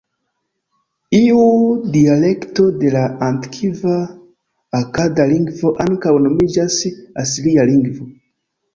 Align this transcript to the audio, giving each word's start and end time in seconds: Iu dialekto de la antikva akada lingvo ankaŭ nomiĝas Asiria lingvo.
Iu 1.17 1.43
dialekto 1.97 2.65
de 2.79 2.95
la 2.97 3.05
antikva 3.27 4.01
akada 4.83 5.31
lingvo 5.37 5.77
ankaŭ 5.89 6.19
nomiĝas 6.27 6.83
Asiria 7.27 7.73
lingvo. 7.75 8.15